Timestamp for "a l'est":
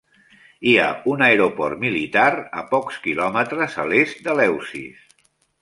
3.85-4.25